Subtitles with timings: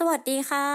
[0.00, 0.66] สวัสดีค่ะ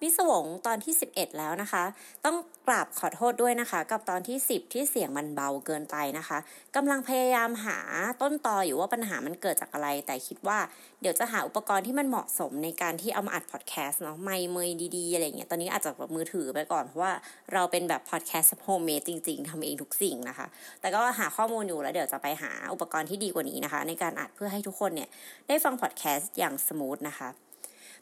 [0.00, 1.84] มิสวงตอนที่ 11 แล้วนะคะ
[2.24, 2.36] ต้อง
[2.66, 6.38] กราบขอโทษด้วยนะคะ กับตอนที่ 10 ที่เสียงมันเบาเกินไปนะคะ
[6.76, 7.78] กำลังพยายามหา
[8.22, 10.58] ต้นตออยู่ว่าปัญหามันเกิดจากอะไร แต่คิดว่า
[11.00, 17.12] เดี๋ยวจะหาอุปกรณ์ที่มันเหมาะสมในการที่เอามาอัดพอดแคสต์เนาะไมค์เมยดีๆอะไรเงี้ยตอนนี้อาจจะแบบมือถือไปก่อน เพราะว่า
[17.52, 20.46] เราเป็นแบบพอดแคสต์ homemade จริง ๆทำเองทุกสิ่งนะคะ
[20.80, 25.08] แต่ก็หาข้อมูลอยู่แล้วเดี๋ยวจะไปหาอุปกรณ์ที่ดีกว่านี้นะคะ ในการอัดเพื่อให้ทุกคนเนี่ย
[25.48, 27.30] ได้ฟังพอดแคสต์อย่างสมูทนะคะ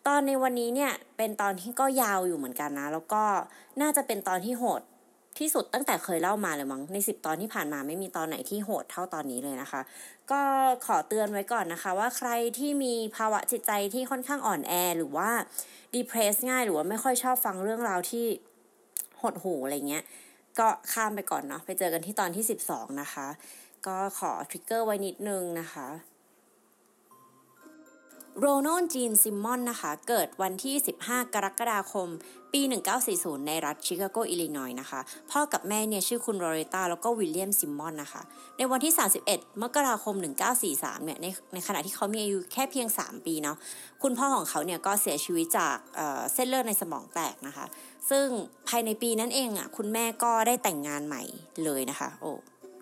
[0.08, 3.22] ตอนในวันนี้เนี่ยเป็นตอนที่ก็ยาวอยู่เหมือนกันนะ แล้วก็
[3.80, 4.82] น่าจะเป็นตอนที่โหด
[5.38, 9.80] ที่สุดตั้งแต่เคยเล่ามาเลยมั้งในสิบตอนที่ผ่านมาไม่มีตอนไหนที่โหดเท่าตอนนี้เลยนะคะ
[10.30, 10.40] ก็
[10.86, 15.30] ขอเตือนไว้ก่อนนะคะ ว่าใครที่มีภาวะจิตใจที่ค่อนข้างอ่อนแอหรือว่า
[15.94, 18.26] depress ง่ายหรือว่าไม่ค่อยชอบฟังเรื่องราวที่
[19.22, 20.04] หดหูอะไรเงี้ย
[20.58, 23.26] ก็ข้ามไปก่อนเนาะไปเจอกันที่ตอนที่สิบสองนะคะ
[23.86, 25.88] ก็ขอ trigger ไว้นิดนึงนะคะ
[28.40, 32.08] โรนัลจีนซิมมอนนะคะ เกิดวันที่ 15 กรกฎาคม
[32.52, 32.60] ปี
[33.04, 38.22] 1940 ในรัฐชิคาโก อิลลินอยนะคะ พ่อกับแม่เนี่ยชื่อคุณโรเรตาแล้วก็วิลเลียมซิมมอนนะคะ
[38.58, 38.92] ในวันที่
[39.26, 40.14] 31 มกราคม
[40.60, 43.56] 1943 เนี่ย ในในขณะที่เขามีอายุแค่เพียง 3 ปีเนาะ
[44.02, 45.98] คุณพ่อของเขาเนี่ยก็เสียชีวิตจาก
[46.34, 47.66] เส้นเลือดในสมองแตกนะคะ
[48.10, 48.26] ซึ่ง
[48.68, 51.22] ภายในปีนั้นเองอะ คุณแม่ก็ได้แต่งงานใหม่
[51.64, 52.32] เลยนะคะ โอ้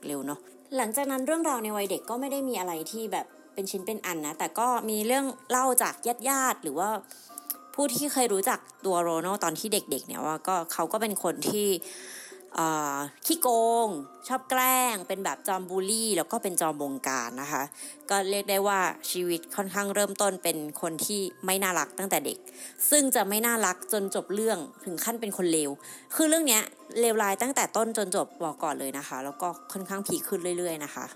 [0.07, 0.41] เร็วเนาะ
[0.77, 3.27] หลังจากนั้นเรื่องราวในวัยเด็กก็ไม่ได้มีอะไรที่แบบ
[3.57, 6.89] เป็นชิ้นเป็นอันนะ แต่ก็มีเรื่องเล่าจากญาติญาติหรือว่า
[7.75, 11.69] ผู้ที่เคยรู้จักตัวโรนัลตอนที่เด็กๆเนี่ยว่าก็เขาก็เป็นคนที่
[13.27, 13.49] ขี้โก
[13.87, 13.89] ง
[14.29, 17.63] ชอบแกล้ง เป็นแบบจอมบูลลี่ แล้วก็เป็นจอมบงการนะคะ
[18.11, 22.39] ก็เรียกได้ว่าชีวิตค่อนข้างเริ่มต้นเป็นคนที่ไม่น่ารักตั้งแต่เด็ก
[22.91, 25.71] ซึ่งจะไม่น่ารักจนจบเรื่องถึงขั้นเป็นคนเลว
[26.15, 26.63] คือเรื่องเนี้ย
[27.01, 31.07] เลวร้ายตั้งแต่ต้นจนจบบอกก่อนเลยนะคะ แล้วก็ค่อนข้างผีขึ้นเรื่อย ๆ นะคะ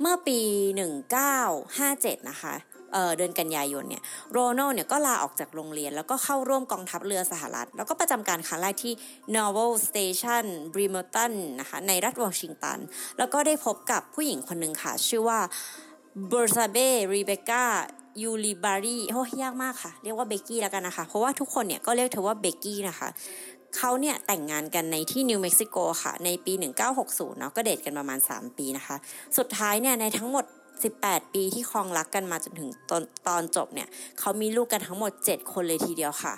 [0.00, 0.38] เมื่อปี
[1.34, 2.54] 1957 นะคะ
[2.92, 8.92] เเดือนกันยายนเนี่ยโรนัลเนี่ยก็ลาออกจากโรงเรียน แล้วก็เข้าร่วมกองทัพเรือสหรัฐ แล้วก็ประจำการครั้งแรกที่
[9.34, 10.44] Naval Station
[10.74, 12.78] Bremerton นะคะในรัฐวอชิงตัน
[13.18, 15.40] แล้วก็ได้พบกับผู้หญิงคนหนึ่งค่ะ ชื่อว่า
[16.28, 16.76] เบอร์ซาเบ
[17.12, 17.64] รีเบกา
[18.22, 23.08] ยูริบารีโอ้ยากมากค่ะ เรียกว่าเบกกี้แล้วกันนะคะ เพราะว่าทุกคนเนี่ยก็เรียกเธอว่าเบกกี้นะคะ
[23.76, 26.52] เขาเนี่ยแต่งงานกันในที่นิวเม็กซิโกค่ะ ในปี
[26.96, 28.96] 1960 เนาะก็เดทกันประมาณ 3 ปีนะคะ
[29.38, 30.44] สุดท้ายเนี่ยในทั้งหมด
[30.88, 33.88] 18 ปีที่ครองรักกันมาจนถึงตอนตอนจบเนี่ย
[34.20, 36.34] เขามีลูกกันทั้งหมด 7 คนเลยทีเดียวค่ะ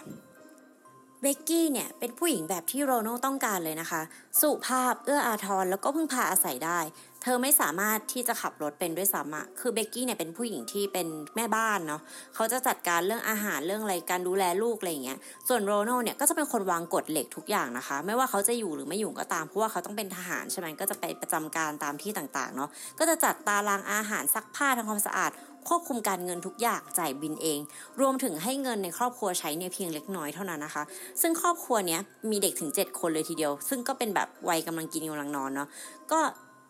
[1.20, 4.02] เบกกี้เนี่ยเป็นผู้หญิงแบบที่โรนัลต้องการเลยนะคะ
[4.40, 6.78] สุภาพเอื้ออาทรแล้วก็พึ่งพาอาศัยได้
[7.22, 11.06] เธอไม่สามารถที่จะขับรถเป็นด้วยซ้ำอะคือเบกกี้เนี่ยเป็นผู้หญิงที่เป็น
[11.36, 12.02] แม่บ้านเนาะ
[12.34, 15.18] เขาจะจัดการเรื่องอาหารเรื่องอะไรการดูแลลูกอะไรอย่างเงี้ย
[15.48, 25.30] ส่วนโรนัลเนี่ยก็จะเป็นคนวางกฎเหล็กทุกอย่างนะคะ ไม่ว่าเขาจะอยู่หรือไม่อยู่ก็ตามเพราะว่าเขาต้องเป็นทหารใช่ไหมก็จะไปประจำการตามที่ต่างๆเนาะ ก็จะจัดตารางอาหารซักผ้าทำความสะอาด
[25.68, 27.58] ควบคุมการเงินทุกอย่างจ่ายบินเอง
[28.00, 30.82] รวมถึงให้เงินในครอบครัวใช้เนี่ยเพียงเล็กน้อยเท่านั้นนะคะ
[31.20, 32.00] ซึ่งครอบครัวเนี้ย
[32.30, 35.68] มีเด็กถึง 7 คนเลยทีเดียว ซึ่งก็เป็นแบบวัยกำลังกินกำลังนอนเนาะ
[36.12, 36.20] ก็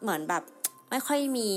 [0.03, 0.43] เหมือนแบบ
[0.91, 1.51] ไม่ค่อยมี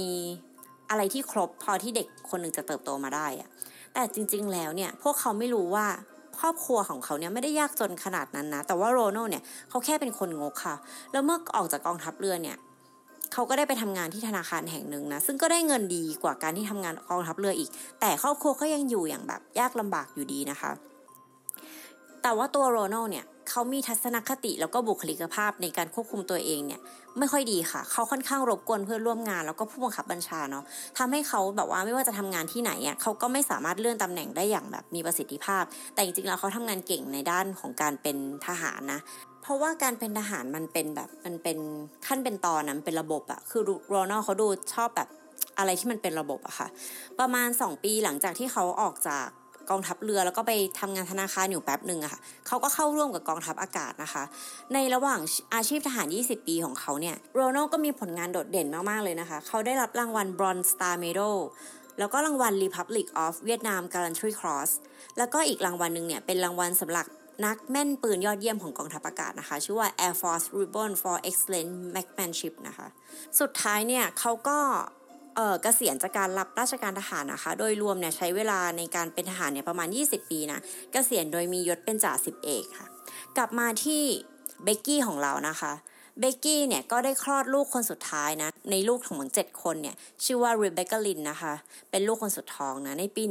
[0.90, 3.50] อะไรที่ครบพอที่เด็กคนหนึ่งจะเติบโตมาได้อะ
[3.94, 5.88] แต่จริง ๆ แล้วเนี่ยพวกเขาไม่รู้ว่า
[6.40, 10.76] ครอบครัวของเขาเนี่ยไม่ได้ยากจนขนาดนั้นนะ แต่ว่าโรนัลเนี่ยเขาแค่เป็นคนงกค่ะ
[11.12, 12.58] แล้วเมื่อออกจากกองทัพเรือเนี่ย
[13.34, 17.70] เขาก็ได้ไปทำงานที่ธนาคารแห่งหนึ่งนะ ซึ่งก็ได้เงินดีกว่าการที่ทำงานกองทัพเรืออีก
[18.00, 20.72] แต่ครอบครัวก็ยังอยู่อย่างแบบยากลำบากอยู่ดีนะคะ
[22.22, 26.82] แต่ว่าตัวโรนัลเนี่ย เขามีทัศนคติแล้วก็บุคลิกภาพในการควบคุมตัวเองเนี่ย
[27.20, 30.64] ไม่ค่อยดีค่ะ เขาค่อนข้างรบกวนเพื่อนร่วมงาน แล้วก็ผู้บังคับบัญชาเนาะ
[30.98, 35.64] ทำให้เขาแบบว่าไม่ว่าจะทำงานที่ไหนอะเขาก็ไม่สามารถเลื่อนตำแหน่งได้อย่างแบบมีประสิทธิภาพ
[35.94, 38.18] แต่จริงๆแล้วเขาทำงานเก่งในด้านของการเป็น
[38.48, 39.00] ทหารนะ
[39.42, 41.58] เพราะว่าการเป็นทหารมันเป็นแบบมันเป็น
[42.08, 45.10] ขั้นเป็นตอนนะมันเป็นระบบอะคือโรนัลเขาดูชอบแบบ
[45.58, 46.68] อะไรที่มันเป็นระบบอะค่ะ
[47.20, 49.28] ประมาณ 2 ปีหลังจากที่เขาออกจาก
[49.70, 54.24] กองทัพเรือแล้วก็ไปทำงานธนาคารอยู่แป๊บหนึ่งอะค่ะเขาก็เข้าร่วมกับกองทัพอากาศนะคะ
[54.74, 55.20] ในระหว่าง
[55.54, 61.38] อาชีพทหาร 20 ปีของเขาเนี่ยโรนัลก็มีผลงานโดดเด่นมาก ๆ เลยนะคะ เขาได้รับรางวัล Bronze Star Medal
[62.00, 64.72] แล้วก็รางวัล Republic of Vietnam Gallantry Cross
[65.18, 67.06] แล้วก็อีกรางวัลหนึ่งเนี่ยเป็นรางวัลสำหรับ
[67.46, 72.88] นักแม่นปืนยอดเยี่ยมของกองทัพอากาศนะคะ ชื่อว่า Air Force Ribbon for Excellent Marksmanship นะคะ
[73.40, 74.60] สุดท้ายเนี่ยเขาก็
[75.64, 80.60] เกษียณจากการรับราชการทหารนะคะ โดยรวมเนี่ยใช้เวลาในการเป็นทหารเนี่ยประมาณ 20 ปีนะ
[80.92, 82.88] เกษียณโดยมียศเป็นจ่าสิบเอกค่ะ
[83.38, 84.04] กลับมาที่
[84.64, 85.74] เบกกี้ของเรานะคะ
[86.20, 91.54] เบกกี้เนี่ยก็ได้คลอดลูกคนสุดท้ายนะ ในลูกของเจ็ดคนเนี่ยชื่อว่ารีเบคกาลินนะคะ
[91.92, 93.24] เป็นลูกคนสุดท้องนะในปี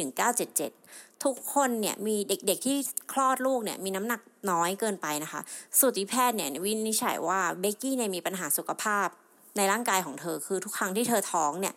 [0.58, 2.76] 1977 ทุกคนเนี่ยมีเด็กๆที่
[3.12, 5.40] คลอดลูกเนี่ยมีน้ำหนักน้อยเกินไปนะคะ
[5.78, 9.08] สูติแพทย์เนี่ยวินิจฉัยว่าเบกกี้เนี่ยมีปัญหาสุขภาพ
[9.56, 11.74] ในร่างกายของเธอคือทุกครั้งที่เธอท้องเนี่ย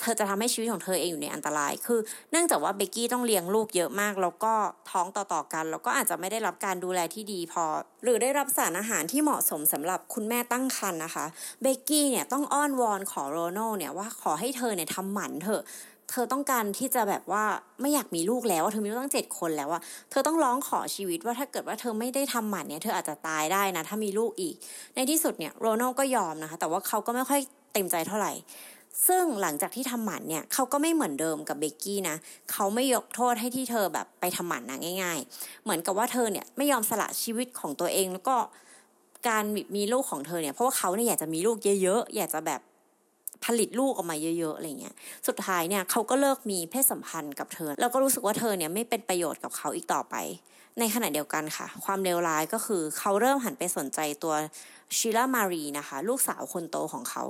[0.00, 4.52] เธอจะทำให้ชีวิตของเธอเองอยู่ในอันตราย คือ เนื่องจากว่าเบกกี้ต้องเลี้ยงลูกเยอะมาก แล้วก็
[4.90, 7.64] ท้องต่อๆกัน แล้วก็อาจจะไม่ได้รับการดูแลที่ดีพอ
[8.04, 11.26] หรือได้รับสารอาหารที่เหมาะสมสำหรับคุณแม่ตั้งครรภ์นะคะ
[11.62, 15.62] เบกกี้เนี่ยต้องอ้อนวอนขอโรนัลเนี่ยว่าขอให้เธอเนี่ยทำหมันเถอะ
[16.10, 17.44] เธอต้องการที่จะแบบว่า
[17.80, 24.54] ไม่อยากมีลูกแล้วเธอมีลูกตั้งเจ็ดคนแล้วอะเธอต้องร้องขอชีวิตว่าถ้าเกิดว่าเธอไม่ได้ทำหมันเนี่ยเธออาจจะตายได้นะ ถ้ามีลูกอีก
[24.94, 27.40] ในที่สุดเนี่ยโรนัลก็ยอมนะคะ แต่ว่าเขาก็ไม่ค่อย
[27.72, 28.32] เต็มใจเท่าไหร่
[29.08, 32.16] ซึ่งหลังจากที่ทำหมันเนี่ยเขาก็ไม่เหมือนเดิมกับเบกกี้นะ
[32.52, 38.36] เขาไม่ยกโทษให้ที่เธอแบบไปทำหมันนะง่าย ๆ เหมือนกับว่าเธอเนี่ยไม่ยอมสละชีวิตของตัวเองแล้วก็
[39.28, 39.44] การ
[39.76, 42.60] มีลูกของเธอเนี่ยเพราะว่าเขาเนี่ยอยากจะมีลูกเยอะๆอยากจะแบบ
[43.46, 44.94] ผลิตลูกออกมาเยอะๆอะไรเงี้ย
[45.26, 50.14] สุดท้ายเนี่ยเขาก็เลิกมีเพศสัมพันธ์กับเธอ แล้วก็รู้สึกว่าเธอเนี่ยไม่เป็นประโยชน์กับเขาอีกต่อไป
[50.78, 54.34] ในขณะเดียวกันค่ะ ความเลวร้ายก็คือเขาเริ่มหันไปสนใจตัว
[54.98, 57.22] ชิลามารีนะคะ ลูกสาวคนโตของเขา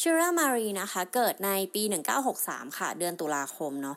[0.00, 1.82] ชิรามารีนะคะ เกิดในปี
[2.30, 3.96] 1963 ค่ะ เดือนตุลาคมเนาะ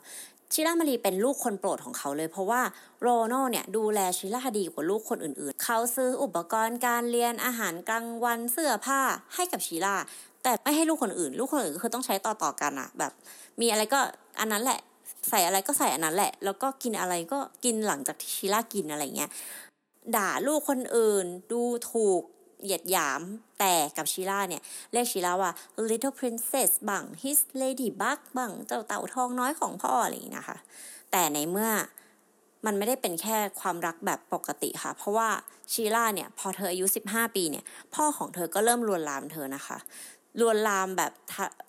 [0.52, 2.62] ชิรามารีเป็นลูกคนโปรดของเขาเลย เพราะว่า
[3.00, 9.00] โรโน่เนี่ยดูแลชิราดีกว่าลูกคนอื่นๆ เขาซื้ออุปกรณ์การเรียนอาหารกลางวันเสื้อผ้า
[9.34, 9.96] ให้กับชิรา
[10.42, 13.12] แต่ไม่ให้ลูกคนอื่น ลูกคนอื่นก็คือต้องใช้ต่อๆกันอะแบบ
[13.60, 14.00] มีอะไรก็
[14.40, 14.80] อันนั้นแหละ
[15.28, 19.30] ใส่อะไรก็ใส่อันนั้นแหละ แล้วก็กินอะไรก็กินหลังจากที่ชิรากินอะไรเงี้ย
[20.16, 22.22] ด่าลูกคนอื่น ดูถูก
[22.62, 23.20] เหยียดหยาม
[23.60, 25.52] แต่กับชิล่าเนี่ยเรียกชิล่าว่า
[25.88, 30.58] little princess บัง his ladybug บังเจ้าเต่าทองน้อยของพ่ออะไรอย่างนี้นะคะ
[31.10, 31.70] แต่ในเมื่อ
[32.66, 35.28] มันไม่ได้เป็นแค่ความรักแบบปกติค่ะ เพราะว่า
[35.72, 37.64] ชีล่าเนี่ยพอเธออายุ 15 ปีเนี่ย
[37.94, 39.78] พ่อของเธอก็เริ่มลวนลามเธอนะคะ
[40.40, 41.12] ลวนลามแบบ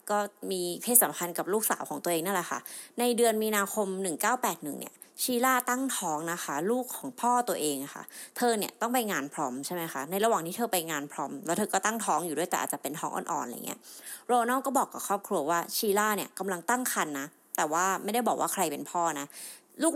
[0.10, 0.18] ก็
[0.52, 2.60] มีเพศสัมพันธ์กับลูกสาวของตัวเองนั่นแหละค่ะ
[3.00, 3.88] ในเดือนมีนาคม
[4.34, 4.94] 1981 เนี่ย
[5.24, 8.04] ชีล่าตั้งท้องนะคะ ลูกของพ่อตัวเองค่ะ
[8.38, 13.80] เธอเนี่ยต้องไปงานพร้อมใช่ไหมคะในระหว่างที่เธอไปงานพร้อม แล้วเธอก็ตั้งท้องอยู่ด้วยแต่อาจจะเป็นท้องอ่อนๆอะไรเงี้ย
[14.28, 17.28] โรนัลก็บอกกับครอบครัวว่าชีล่าเนี่ยกำลังตั้งครรภ์นะ
[17.58, 19.25] แต่ว่าไม่ได้บอกว่าใครเป็นพ่อนะ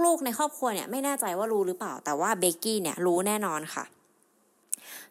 [0.06, 3.84] ลูกๆในครอบครัวเนี่ยไม่แน่ใจว่ารู้หรือเปล่า แต่ว่าเบกกี้เนี่ยรู้แน่นอนค่ะ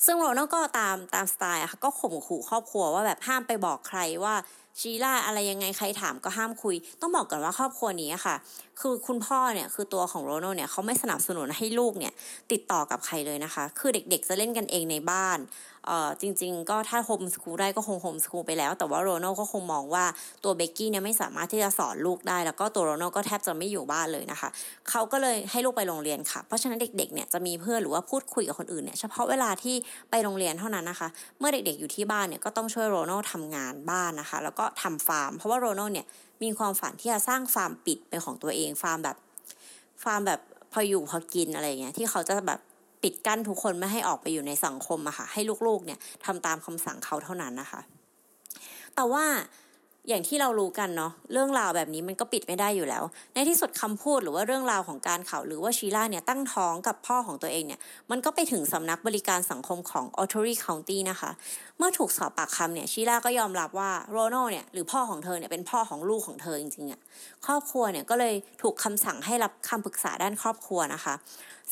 [0.05, 4.35] ซึ่งโรนัลก็ตามตามสไตล์ค่ะก็ข่มขู่ครอบครัวว่าแบบห้ามไปบอกใครว่า
[4.81, 8.37] ชีล่าอะไรยังไงใครถามก็ห้ามคุย ต้องบอกก่อนว่าครอบครัวนี้ค่ะ
[8.81, 12.13] คือคุณพ่อเนี่ยคือตัวของโรนัลเนี่ยเขาไม่สนับสนุนให้ลูกเนี่ย
[12.53, 15.39] ติดต่อกับใครเลยนะคะ คือเด็กๆจะเล่นกันเองในบ้าน
[16.21, 20.05] จริง ๆ ก็ถ้า homeschool ได้ก็คง homeschool ไปแล้ว แต่ว่าโรนัลก็คงมองว่า
[20.45, 24.49] ตัวเบกกี้เนี่ยไม่สามารถที่จะสอนลูกได้ แล้วก็ตัวโรนัลก็แทบจะไม่อยู่บ้านเลยนะคะ
[24.91, 29.75] เขาก็เลยให้ลูกไปโรงเรียนค่ะ เพราะฉะนั้นเด็กๆเนี่ยจะมีเพื่อนหรือว่าพูดคุยกับคนอื่นเนี่ยเฉพาะเวลาที่
[30.11, 31.09] ไปโรงเรียนเท่านั้นนะคะ
[31.39, 36.07] เมื่อเด็กๆอยู่ที่บ้านเนี่ยก็ต้องช่วยโรนัลทำงานบ้านนะคะ แล้วก็ทำฟาร์ม เพราะว่าโรนัลเนี่ย
[36.43, 39.17] มีความฝันที่จะสร้างฟาร์มปิดเป็นของตัวเองฟาร์มแบบ
[40.05, 40.41] ฟาร์มแบบ
[40.73, 42.61] พออยู่พอกินอะไรเงี้ยที่เขาจะแบบ
[43.05, 47.81] ปิดกั้นทุกคนไม่ให้ออกไปอยู่ในสังคมอะค่ะ ให้ลูกๆเนี่ยทำตามคำสั่งเขาเท่านั้นนะคะ
[48.95, 49.25] แต่ว่า
[50.09, 53.05] อย่างที่เรารู้กันเนาะเรื่องราวแบบนี้มันก็ปิดไม่ได้อยู่แล้ว
[53.35, 57.81] ในที่สุดคำพูดหรือว่าเรื่องราวของการข่าวลือว่าชีล่าเนี่ยตั้งท้องกับพ่อของตัวเองเนี่ย
[58.11, 61.31] มันก็ไปถึงสำนักบริการสังคมของออ t o r y County นะคะ
[61.79, 67.01] เมื่อถูกสอบปากคำเนี่ยชีล่าก็ยอมรับว่าโรนัลเนี่ยหรือพ่อของเธอเนี่ยเป็นพ่อของลูกของเธอจริงๆอะ
[67.47, 71.15] ครอบครัวเนี่ยก็เลยถูกคำสั่งให้รับคำปรึกษาด้านครอบครัวนะคะ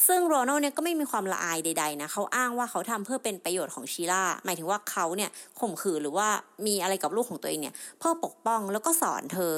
[0.07, 5.31] ซึ่งโรนัลเนี่ยก็ไม่มีความละอายใดๆนะเขาอ้างว่าเขาทำเพื่อเป็นประโยชน์ของชีล่าหมายถึงว่าเขาเนี่ย
[5.61, 6.29] ข่มขืนหรือว่า
[6.67, 9.53] มีอะไรกับลูกของตัวเองเนี่ยเพื่อปกป้องแล้วก็สอนเธอ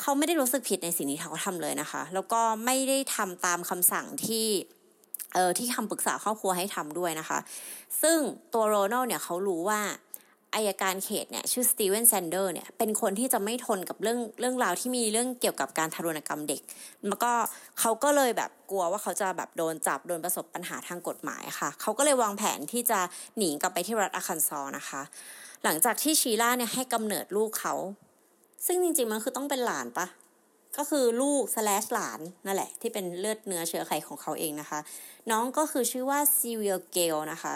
[0.00, 4.46] เขาไม่ได้รู้สึกผิดในสิ่งที่เขาทำเลยนะคะ แล้วก็ไม่ได้ทำตามคำสั่งที่
[5.34, 7.38] เออที่คำปรึกษาครอบครัวให้ทำด้วยนะคะ
[8.02, 8.18] ซึ่ง
[8.54, 9.80] ตัวโรนัลเนี่ยเขารู้ว่า
[10.54, 16.60] อายการเขตเนี่ยชื่อสตีเวนแซนเดอร์เนี่ยเป็นคนที่จะไม่ทนกับเรื่องเรื่องราวที่มีเรื่องเกี่ยวกับการทารุณกรรมเด็ก
[17.08, 17.32] แล้วก็
[17.80, 22.98] เขาก็เลยแบบกลัวว่าเขาจะแบบโดนจับโดนประสบปัญหาทางกฎหมายค่ะ เขาก็เลยวางแผนที่จะ
[23.36, 25.02] หนีกลับไปที่รัฐอาคันซอนะคะ
[25.64, 27.74] หลังจากที่ชีล่าเนี่ยให้กำเนิดลูกเขา
[28.66, 30.06] ซึ่งจริงๆมันคือต้องเป็นหลานปะ
[30.78, 34.80] ก็คือลูก slash หลานนั่นแหละ ที่เป็นเลือดเนื้อเชื้อไขของเขาเองนะคะ
[35.30, 37.54] น้องก็คือชื่อว่าซิลเวียเกลนะคะ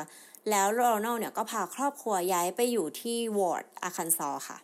[0.50, 4.58] แล้วโรนัลเนี่ยก็พาครอบครัวย้ายไปอยู่ที่วอร์ดอาคันซอค่ะ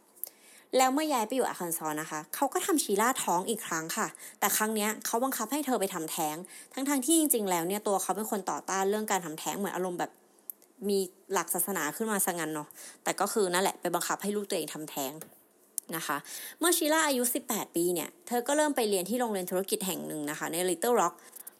[0.76, 4.08] แล้วเมื่อย้ายไปอยู่อาคันซอนะคะ เขาก็ทำชีล่าท้องอีกครั้งค่ะ
[4.40, 6.36] แต่ครั้งนี้เขาบังคับให้เธอไปทำแท้ง
[6.74, 10.10] ทั้งๆที่จริง ๆ แล้วเนี่ยตัวเขาเป็นคนต่อต้านเรื่องการทำแท้งเหมือนอารมณ์แบบ
[10.88, 10.98] มี
[11.32, 12.68] หลักศาสนาขึ้นมาซะงั้นเนาะ
[13.04, 15.12] แต่ก็คือนั่นแหละไปบังคับให้ลูกตัวเองทำแท้ง
[15.96, 16.16] นะคะ
[16.58, 21.14] เมื่อชีล่าอายุ 18 ปีเนี่ย เธอก็เริ่มไปเรียนที่โรงเรียนธุรกิจแห่งหนึ่งนะคะ ใน Little Rock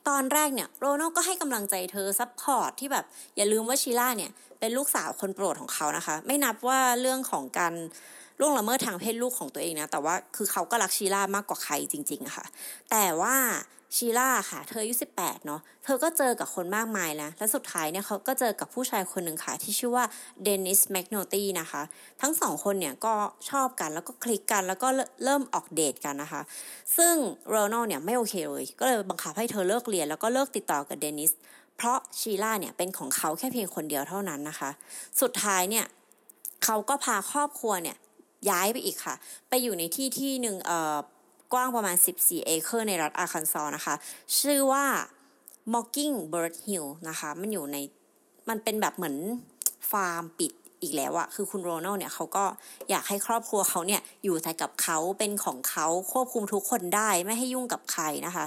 [0.08, 3.04] ตอนแรกเนี่ยโรนัลก็ให้กำลังใจเธอ support ที่แบบ
[3.36, 4.30] อย่าลืมว่าชีล่าเนี่ย
[4.60, 7.74] เป็นลูกสาวคนโปรดของเขานะคะ ไม่นับว่าเรื่องของการ
[8.40, 12.44] ล่วงละเมิดทางเพศลูกของตัวเองนะ แต่ว่าคือเขาก็รักชีล่ามากกว่าใครจริงๆค่ะ
[12.90, 13.34] แต่ว่า
[13.96, 20.04] ชีล่าค่ะ เธออายุ18 เนาะ เธอก็เจอกับคนมากมายนะ และสุดท้ายเนี่ยเขาก็เจอกับผู้ชายคนหนึ่งค่ะ ที่ชื่อว่า
[20.42, 21.82] เดนิสแมกโนตีนะคะ
[22.20, 23.14] ทั้งสองคนเนี่ยก็
[23.50, 24.88] ชอบกันแล้วก็คลิกกันแล้วก็
[25.24, 26.42] เริ่มออกเดทกันนะคะ
[26.96, 27.14] ซึ่ง
[27.48, 31.32] โรนัลเนี่ยไม่โอเคเลย ก็เลยบังคับให้เธอเลิกเรียนแล้วก็เลิกติดต่อกับเดนิส
[31.76, 34.70] เพราะชีล่าเนี่ยเป็นของเขาแค่เพียงคนเดียวเท่านั้นนะคะ
[35.20, 35.86] สุดท้ายเนี่ย
[36.64, 37.96] เขาก็พาครอบครัวเนี่ย
[38.50, 39.14] ย้ายไปอีกค่ะ
[39.48, 40.96] ไปอยู่ในที่ที่หนึ่งเอ่อ
[41.52, 43.94] กว้างประมาณ 14 เอเคอร์ในรัฐอาคันซอนะคะ
[44.38, 44.84] ชื่อว่า
[45.72, 47.76] Mockingbird Hill นะคะ มันอยู่ใน
[48.48, 49.16] มันเป็นแบบเหมือน
[49.90, 52.44] ฟาร์มปิดอีกแล้วอะคือคุณโรนัลเนี่ยเขาก็
[52.90, 58.44] อยากให้ครอบครัวเขาเนี่ยอยู่แต่กับเขาเป็นของเขาควบคุมทุกคนได้ไม่ให้ยุ่งกับใครนะคะ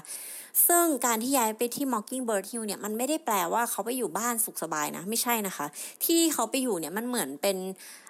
[0.67, 5.65] ซึ่งการที่ย้ายไปที่ Mockingbird Hill เนี่ยมันไม่ได้แปลว่าเขาไปอยู่บ้านสุขสบายนะ ไม่ใช่นะคะ
[6.05, 7.57] ที่เขาไปอยู่เนี่ยมันเหมือนเป็น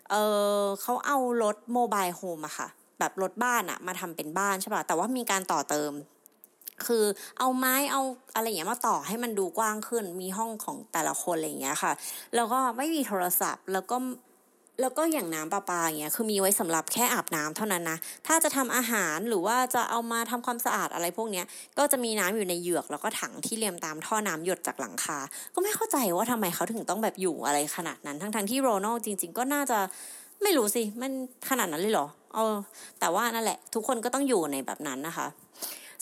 [0.09, 0.15] เอ
[0.61, 2.67] อเขาเอารถโมบายโฮมอะค่ะ
[2.99, 5.91] แบบรถบ้านอะมาทำเป็นบ้านใช่ป่ะแต่ว่ามีการต่อเติม
[6.85, 7.03] คือ
[7.39, 8.01] เอาไม้เอา
[8.35, 11.91] อะไรอย่างเงี้ยมาต่อให้มันดูกว้างขึ้น มีห้องของแต่ละคนอะไรอย่างเงี้ยค่ะ
[12.35, 13.97] แล้วก็ไม่มีโทรศัพท์แล้วก็
[14.81, 21.45] แล้วก็อย่างน้ำประปาอย่างเงี้ยคือมีไว้สำหรับแค่อาบน้ำเท่านั้นนะถ้าจะทำอาหารหรือว่าจะเอามาทำความสะอาดอะไรพวกเนี้ย
[21.77, 25.17] ก็จะมีน้ำอยู่ในเหยือกแล้วก็ถังที่เรียมตามท่อน้ำหยดจากหลังคา
[25.53, 29.79] ก็ไม่เข้าใจว่าทำไมเขาถึงต้องแบบอยู่อะไรขนาดนั้น ทั้งๆที่โรนัลจริง ๆ ก็น่าจะ
[30.41, 31.11] ไม่รู้สิ มัน
[31.49, 32.57] ขนาดนั้นเลยเหรอ เออ
[32.99, 35.27] แต่ว่านั่นแหละทุกคนก็ต้องอยู่ในแบบนั้นนะคะ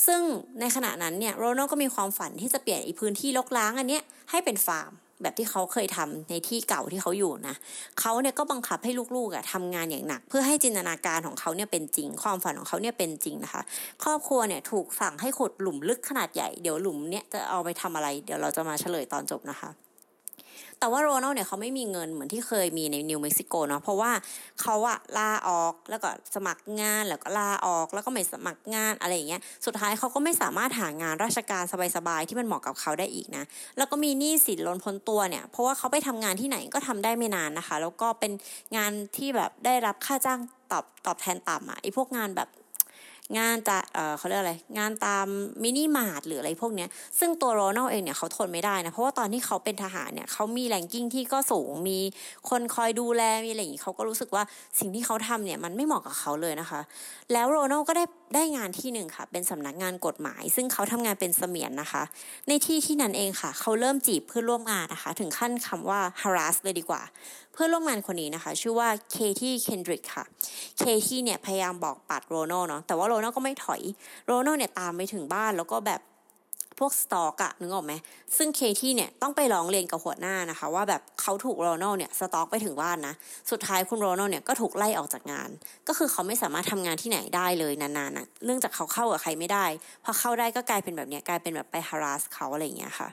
[0.06, 0.22] ซึ่ง
[0.60, 7.56] ในขณะนั้นเนี่ยโรนัลก็มีความฝันที่จะเปลี่ยนอีพื้นที่รกร้างอันเนี้ยให้เป็นฟาร์มแบบที่เขาเคยทำในที่เก่าที่เขาอยู่นะ
[8.00, 13.62] เขาเนี่ยก็บังคับให้ลูกๆอะทำงานอย่างหนัก เพื่อให้จินตนาการของเขาเนี่ยเป็นจริง ความฝันของเขาเนี่ยเป็นจริงนะคะ
[14.04, 19.85] ครอบครัวเนี่ยถูกสั่งให้ขุดหลุมลึกขนาดใหญ่ เดี๋ยวหลุมเนี่ยจะเอาไปทำอะไร เดี๋ยวเราจะมาเฉลยตอนจบนะคะ
[20.80, 24.12] แต่ว่าโรนัลเนี่ยเขาไม่มีเงินเหมือนที่เคยมีในนิวเม็กซิโกเนาะเพราะว่า
[24.62, 31.64] เขาอะลาออกแล้วก็สมัครงานแล้วก็ลาออกแล้วก็ไม่สมัครงานอะไรอย่างเงี้ยสุดท้ายเขาก็ไม่สามารถหางานราชการ
[31.96, 33.44] สบายๆที่มันเหมาะกับเขาได้อีกนะ
[33.78, 38.32] แล้วก็มีหนี้สินล้นพ้นตัวเนี่ยเพราะว่าเขาไปทำงานที่ไหนก็ทำได้ไม่นานนะคะ แล้วก็เป็น
[38.78, 40.40] งานที่แบบได้รับค่าจ้าง
[40.72, 42.50] ตอบตอบแทนต่ำอะไอพวกงานแบบ
[43.38, 45.26] งานจะเออเขาเรียกอะไร งานตาม
[45.64, 46.90] มินิมาร์ทหรืออะไรพวกเนี้ย
[47.20, 52.00] ซึ่งตัวโรนัลเองเนี่ยเขาทนไม่ได้นะ เพราะว่าตอนที่เขาเป็นทหารเนี่ยเขามี ranking ที่ก็สูง มี
[52.50, 54.44] คนคอยดูแล มีอะไรอย่างนี้เขาก็รู้สึกว่า
[54.80, 56.82] สิ่งที่เขาทำเนี่ยมันไม่เหมาะกับเขาเลยนะคะ
[57.34, 58.06] แล้วโรนัลก็ได้
[58.36, 62.04] ได้งานที่หนึ่งค่ะ เป็นสำนักงานกฎหมาย ซึ่งเขาทำงานเป็นเสมียนนะคะ
[62.48, 67.02] ในที่ที่นั้นเองค่ะ เขาเริ่มจีบเพื่อนร่วมงานนะคะ ถึงขั้นคำว่า harass เลยดีกว่า
[67.56, 70.26] เพื่อนร่วมงานคนนี้นะคะ ชื่อว่าเคที่เคนดริกค่ะ
[70.78, 73.82] เคที่เนี่ยพยายามบอกปัดโรนัลเนาะแต่ว่าโรนัลก็ไม่ถอย
[74.26, 76.02] โรนัลเนี่ยตามไปถึงบ้านแล้วก็แบบ
[76.82, 77.94] พวกสตอกอะนึกออกไหม
[78.38, 83.14] ซึ่งเคที่เนี่ยต้องไปร้องเรียนกับหัวหน้านะคะ ว่าแบบเขาถูกโรนัลเนี่ยสตอกไปถึงบ้านนะ
[83.52, 85.50] สุดท้ายคุณโรนัลเนี่ยก็ถูกไล่ออกจากงาน
[85.88, 89.66] ก็คือเขาไม่สามารถทำงานที่ไหนได้เลยนานๆนะเนื่องจากเขาเข้ากับใครไม่ได้
[90.04, 93.10] พอเข้าได้ก็กลายเป็นแบบเนี้ยกลายเป็นแบบไป harass เขาอะไรอย่างเงี้ยค่ะ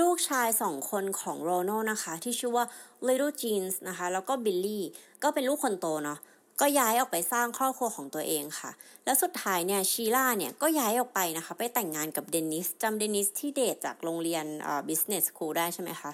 [0.00, 2.64] ลูกชายสองคนของโรนัลนะคะ ที่ชื่อว่า
[3.06, 4.84] Little Jeans นะคะ แล้วก็บิลลี่
[5.22, 6.18] ก็เป็นลูกคนโตเนาะ
[6.60, 8.70] ก็ย้ายออกไปสร้างครอบครัวของตัวเองค่ะ
[9.04, 16.10] แล้วสุดท้ายเนี่ยชีล่าเนี่ยก็ย้ายออกไปนะคะ ไปแต่งงานกับเดนิสจำเดนิสที่เดทจากโรงเรียนอ่า business school ได้ใช่ไหมคะ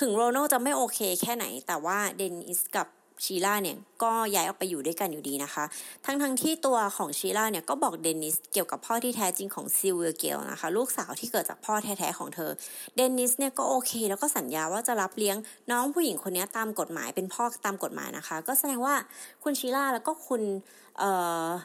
[0.00, 2.86] ถึงโรนัลจะไม่โอเคแค่ไหน แต่ว่าเดนิสกับ
[3.24, 5.64] ชีล่าเนี่ยก็ย้ายออกไปอยู่ด้วยกันอยู่ดีนะคะ
[6.06, 12.50] ทั้งทั้งที่ตัวของชีล่าเนี่ยก็บอกเดนิสเกี่ยวกับพ่อที่แท้จริงของซิลเวียเกลนะคะ ลูกสาวที่เกิดจากพ่อแท้ๆของเธอ
[12.96, 15.36] เดนิสเนี่ยก็โอเค แล้วก็สัญญาว่าจะรับเลี้ยง
[15.70, 18.94] น้องผู้หญิงคนนี้ตามกฎหมายเป็นพ่อตามกฎหมายนะคะ ก็แสดงว่า
[19.42, 20.42] คุณชีล่าแล้วก็คุณ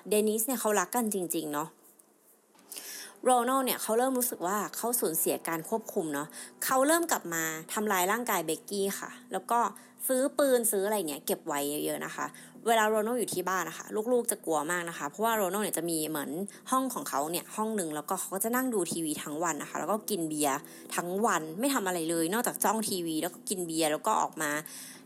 [0.10, 1.70] เดนิสเนี่ยเขารักกันจริง ๆ เนาะ
[3.26, 6.28] โรนัลเนี่ยเขาเริ่มรู้สึกว่าเขาสูญเสียการควบคุมเนาะ
[6.66, 7.44] เขาเริ่มกลับมา
[7.74, 9.60] ทำลายร่างกายเบกกี้ค่ะ แล้วก็
[10.08, 12.26] ซื้อปืนซื้ออะไรเนี่ยเก็บไว้เยอะๆนะคะ
[12.68, 16.30] เวลาโรนัลอยู่ที่บ้านนะคะ ลูกๆจะกลัวมากนะคะ เพราะว่าโรนัลเนี่ยจะมีเหมือน
[16.72, 20.58] ห้องของเขาเนี่ยห้องหนึ่งแล้วก็เขาก็จะนั่งดูทีวีทั้งวันนะคะ แล้วก็กินเบียร์
[20.96, 24.52] ทั้งวันไม่ทำอะไรเลย นอกจากจ้องทีวี แล้วก็กินเบียร์แล้วก็ออกมา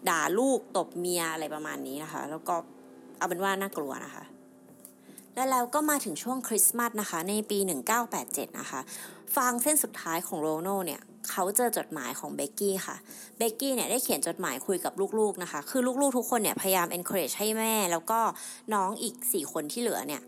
[0.09, 2.55] ด่าลูกตบเมียอะไรประมาณนี้นะคะ แล้วก็
[3.17, 4.23] เอาเป็นว่าน่ากลัวนะคะ
[5.35, 7.59] และแล้วก็มาถึงช่วงคริสต์มาสนะคะ ในปี
[8.07, 8.79] 1987 นะคะ
[9.35, 12.95] ฟางเส้นสุดท้ายของโรนัลเนี่ยเขาเจอจดหมายของเบกกี้ค่ะ
[13.37, 18.19] เบกกี้เนี่ยได้เขียนจดหมายคุยกับลูกๆนะคะ คือลูกๆทุกคนเนี่ยพยายาม encourage ให้แม่ แล้วก็
[18.73, 20.21] น้องอีก 4 คนที่เหลือเนี่ย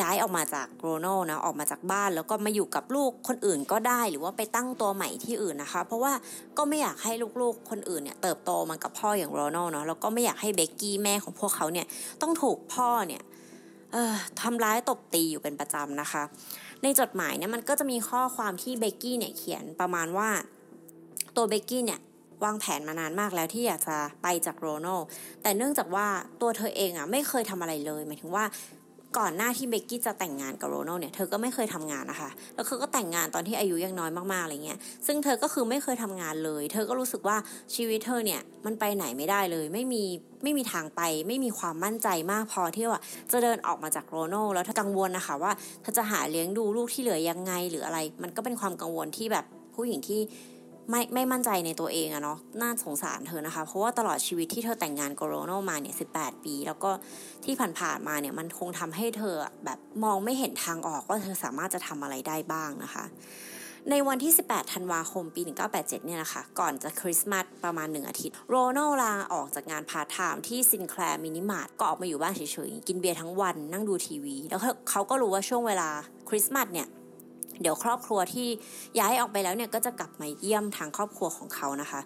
[0.00, 6.12] ย้ายออกมาจากโรนัลนะออกมาจากบ้านแล้วก็มาอยู่กับลูกคนอื่นก็ได้หรือว่าไปตั้งตัวใหม่ที่อื่นนะคะ เพราะว่า
[6.56, 11.86] ก็ไม่อยากให้ลูกๆคนอื่นเนี่ยเติบโตมากับพ่ออย่างโรนัลเนาะแล้วก็ไม่อยากให้เบกกี้แม่ของพวกเขาเนี่ย
[12.22, 13.22] ต้องถูกพ่อเนี่ย
[14.40, 16.22] ทำร้ายตบตีอยู่เป็นประจำนะคะ
[16.82, 20.28] ในจดหมายเนี่ยมันก็จะมีข้อความที่เบกกี้เนี่ยเขียนประมาณว่า
[21.36, 22.00] ตัวเบกกี้เนี่ย
[22.44, 25.00] วางแผนมานานมากแล้วที่อยากจะไปจากโรนัล
[25.42, 26.06] แต่เนื่องจากว่า
[26.40, 28.44] ตัวเธอเองอะไม่เคยทำอะไรเลย หมายถึงว่า
[29.18, 37.36] ก่อนหน้าที่เบกกี้จะแต่งงานกับโรนัลเนี่ยเธอก็ไม่เคยทำงานนะคะแล้วเธอก็แต่งงานตอนที่อายุยังน้อยมากๆอะไรเงี้ยซึ่งเธอก็คือไม่เคยทำงานเลย เธอก็รู้สึกว่า
[37.74, 40.02] ชีวิตเธอเนี่ยมันไปไหนไม่ได้เลย ไม่มี
[40.42, 43.00] ไม่มีทางไป ไม่มีความมั่นใจมากพอที่ว่า
[43.32, 45.52] จะเดินออกมาจากโรนัลแล้วเธอกังวลนะคะว่า
[45.82, 50.20] เธอจะหาเลี้ยงดูลูกที่เหลือยังไงหรืออะไร มันก็เป็นความกังวลที่แบบผู้หญิงที่
[50.90, 56.06] ไม่ไม่มั่นใจในตัวเองอะเนาะน่าสงสารเธอนะคะ เพราะว่าตลอดชีวิตที่เธอแต่งงานกับโรนัลมาเนี่ยสิบ
[56.44, 56.90] ปี แล้วก็
[57.44, 63.04] ที่ผ่านๆมาเนี่ยมันคงทำให้เธอแบบมองไม่เห็นทางออกว่าเธอสามารถจะทำอะไรได้บ้างนะคะ
[63.90, 75.88] ในวันที่ 18 ธันวาคมปี 1987 เนี่ยนะคะ ก่อนจะคริสต์มาสประมาณหนึ่งอาทิตย์ โรนัลลาออกจากงานพาร์ทไทม์ที่ซินแคลร์มินิมาร์ทก็ออกมาอยู่บ้านเฉยๆ กินเบียร์ทั้งวันนั่งดูทีวี แล้วเขาก็รู้ว่าช่วงเวลา
[76.28, 76.88] คริสต์มาสเนี่ย
[77.60, 78.48] เดี๋ยวครอบครัวที่
[78.98, 82.00] ย้ายออกไปแล้วเนี่ยก็จะกลับมาเยี่ยมทางครอบครัวของเขานะคะ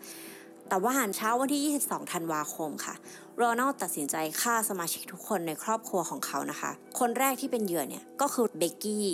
[0.68, 2.94] แต่ว่าหันเช้าวันที่ 22 ธันวาคมค่ะ
[3.36, 9.08] โรนัลตัดสินใจฆ่าสมาชิกทุกคนในครอบครัวของเขานะคะ คนแรกที่เป็นเหยื่อเนี่ยก็คือเบกกี้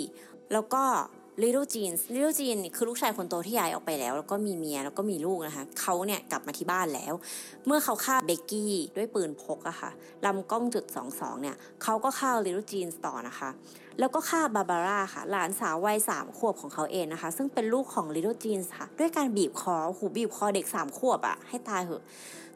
[0.53, 0.83] แล้วก็
[1.41, 7.13] ลิโ t จีนลิโ t จีนคือลูกชายคนโตที่ย้ายออกไปแล้ว แล้วก็มีเมียแล้วก็มีลูกนะคะเขาเนี่ยกลับมาที่บ้านแล้ว
[7.65, 9.89] เมื่อเขาฆ่าเบกกี้ด้วยปืนพกอะคะ่ะ
[10.25, 13.49] ลำกล้องจุดสองสองเนี่ยเขาก็ฆ่าลิโ t จีนต่อนะคะ
[13.99, 22.03] แล้วก็ฆ่าบาบาร่าค่ะหลานสาววัยสามขวบของเขาเองนะคะ ซึ่งเป็นลูกของลิโ t จีนค่ะ ด้วยการบีบคอหูบีบคอเด็กสามขวบอะให้ตายเหอะ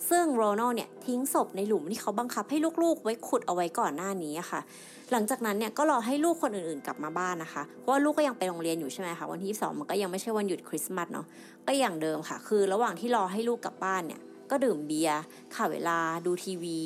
[0.10, 4.62] ซึ่งโรนัลเนี่ยทิ้งศพในหลุมที่เขาบังคับให้ลูกๆ ไว้ขุดเอาไว้ก่อนหน้านี้ค่ะ
[5.12, 11.26] หลังจากนั้นเนี่ยก็รอให้ลูกคนอื่นๆกลับมาบ้านนะคะ เพราะว่าลูกก็ยังไปโรงเรียนอยู่ใช่ไหมคะวันที่สองมันก็ยังไม่ใช่วันหยุดคริสต์มาสเนาะ
[11.68, 15.20] ก็อย่างเดิมค่ะ คือระหว่างที่รอให้ลูกกลับบ้านเนี่ยก็ดื่มเบียร์
[15.56, 16.78] ข่าเวลาดูทีวี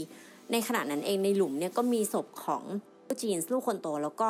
[0.52, 2.64] ในขณะนั้นเองในหลุมเนี่ยก็มีศพของ
[3.22, 4.30] จีนลูกคนโตแล้วก็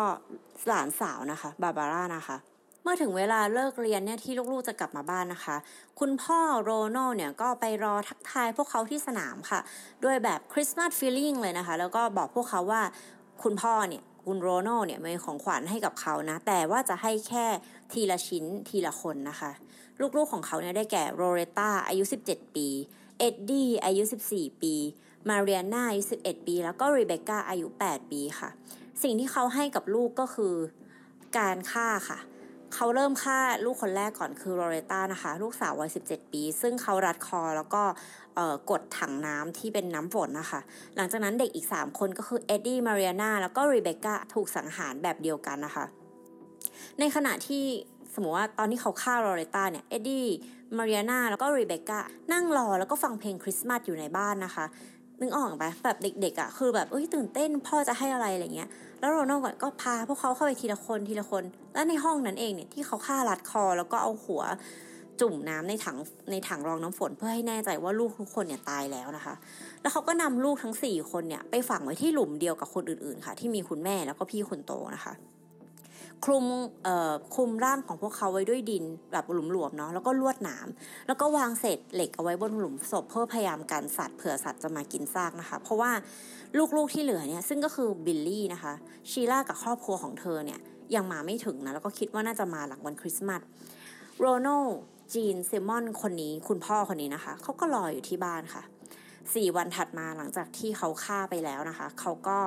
[0.68, 2.38] หลานสาวนะคะ บาบาร่านะคะ
[2.84, 5.56] เมื่อถึงเวลาเลิกเรียนเนี่ยที่ลูกๆจะกลับมาบ้านนะคะ
[6.00, 9.60] คุณพ่อโรนัลเนี่ยก็ไปรอทักทายพวกเขาที่สนามค่ะ
[10.04, 12.82] ด้วยแบบคริสต์มาสฟีลลิ่งเลยนะคะ แล้วก็บอกพวกเขาว่า
[13.44, 17.46] คุณพ่อเนี่ยคุณโรนัลเนี่ยมีของขวัญให้กับเขานะ แต่ว่าจะให้แค่
[17.92, 19.52] ทีละชิ้นทีละคนนะคะ
[20.18, 22.68] ลูกๆของเขาเนี่ยได้แก่โรเรตาอายุ 17 ปี
[23.20, 24.76] เอ็ดดี้อายุ 14 ปี
[25.30, 28.50] มาเรียนาอายุ11 ปี แล้วก็รีเบคก้าอายุ 8 ปีค่ะ
[29.04, 30.56] สิ่งที่เขาให้กับลูกก็คือ
[31.38, 32.20] การฆ่าค่ะ
[32.74, 37.84] เขาเริ่มฆ่าลูกคนแรกก่อนคือโรเรตานะคะ ลูกสาววัย 17 ปี ซึ่งเขารัดคอแล้วก็
[38.72, 40.60] กดถังน้ำที่เป็นน้ำฝนนะคะ
[40.96, 45.86] หลังจากนั้นเด็กอีก 3 คนก็คือเอ็ดดี้มาเรียนาแล้วก็รีเบคก้าถูกสังหารแบบเดียวกันนะคะ
[47.00, 47.64] ในขณะที่
[48.14, 50.28] สมมติว่าตอนที่เขาฆ่าโรเรตาเนี่ยเอ็ดดี้
[50.78, 52.00] มาเรียนาแล้วก็รีเบคก้า
[52.34, 54.66] นั่งรอแล้วก็ฟังเพลงคริสต์มาสอยู่ในบ้านนะคะ
[55.22, 64.42] นึกออกไหมแบบเด็กๆอะ่ะคือแบบเอ้ยตื่นเต้นพ่อจะให้อะไรอะไรเงี้ยแล้วโรนัลก็พาพวกเขาเข้าไปทีละคนทีละคน แล้วในห้องนั้นเองเนี่ยที่เขาฆ่ารัดคอแล้วก็เอาหัว
[65.22, 65.98] จุ่มน้ำในถัง
[66.32, 69.36] ในถังรองน้ำฝนเพื่อให้แน่ใจว่าลูกทุกคนเนี่ยตายแล้วนะคะ
[69.82, 75.14] แล้วเขาก็นำลูกทั้งสี่คนเนี่ยไปฝังไว้ที่หลุมเดียวกับคนอื่นๆค่ะ ที่มีคุณแม่แล้วก็พี่คนโตนะคะ
[76.26, 76.46] คลุม
[76.84, 80.68] เอ่อคลุมร่างของพวกเขาไว้ด้วยดินแบบหลุมหลวมเนาะแล้วก็ลวดหนาม
[81.08, 85.92] แล้วก็วางเศษเหล็กเอาไว้บนหลุมศพเพื่อพยายามกันสัตว์เผื่อสัตว์จะมากินซากนะคะ เพราะว่า
[86.76, 88.74] ลูกๆที่เหลือเนี่ยซึ่งก็คือบิลลี่นะคะ
[89.12, 90.60] ชีล่ากับครอบครัวของเธอเนี่ย
[90.96, 93.42] ยังมาไม่ถึงนะแล้วก็คิดว่าน่าจะมาหลังวันคริสต์มาส
[94.20, 94.66] โรนัล
[95.14, 98.64] จีนเซมอนคนนี้คุณพ่อคนนี้นะคะเขาก็รออยู่ที่บ้านค่ะ
[99.34, 102.38] สี่วันถัดมาหลังจากที่เขาฆ่าไปแล้วนะคะ เขาก็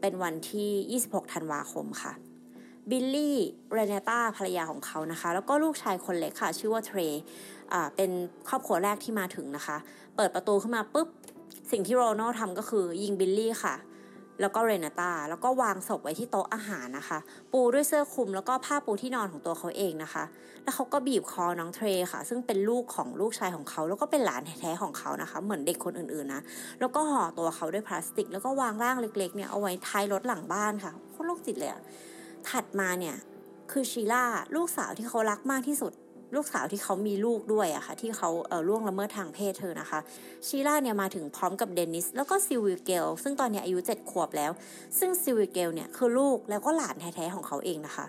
[0.00, 2.12] เป็นวันที่ 26 ธันวาคมค่ะ
[2.90, 3.36] บิลลี่
[3.72, 6.98] เรเนต้าภรรยาของเขานะคะ แล้วก็ลูกชายคนเล็กค่ะ ชื่อว่าเทร
[7.72, 8.10] อะเป็น
[8.48, 9.76] ครอบครัวแรกที่มาถึงนะคะ
[10.16, 11.08] เปิดประตูขึ้นมาปุ๊บ
[11.72, 13.74] สิ่งที่โรนัลทำก็คือยิงบิลลี่ค่ะ
[14.40, 17.18] แล้วก็เรเนต้าแล้วก็วางศพไว้ที่โต๊ะอาหารนะคะ
[17.52, 20.24] ปูด้วยเสื้อคลุมแล้วก็ผ้าปูที่นอนของตัวเขาเองนะคะ
[20.62, 26.42] แล้วเขาก็บีบคอน้องเทรค่ะ ซึ่งเป็นลูกของลูกชายของเขา แล้วก็เป็นหลานแท้ๆของเขานะคะ เหมือนเด็กคนอื่นๆนะ
[26.80, 31.82] แล้วก็ห่อตัวเขาด้วยพลาสติก แล้วก็วางร่างเล็กๆเนี่ยเอาไว้ท้ายรถหลังบ้านค่ะโคตรโรคจิตเลยอะ
[32.50, 33.16] ถัดมาเนี่ย
[33.72, 34.24] คือชีล่า
[34.56, 35.92] ลูกสาวที่เขารักมากที่สุด
[36.34, 40.00] ลูกสาวที่เขามีลูกด้วยอะค่ะที่เขาเออล่วงละเมิดทางเพศเธอนะคะ
[40.46, 44.52] ชีล่าเนี่ยมาถึงพร้อมกับเดนิสแล้วก็ซิวิเกลซึ่งตอนนี้อายุเจ็ดขวบแล้ว
[44.98, 48.06] ซึ่งซิวิเกลเนี่ยคือลูกแล้วก็หลานแท้ๆของเขาเองนะคะ